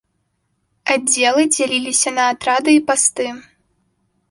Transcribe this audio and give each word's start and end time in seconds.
Аддзелы 0.93 1.43
дзяліліся 1.55 2.09
на 2.17 2.23
атрады 2.33 2.71
і 2.79 2.83
пасты. 2.91 3.27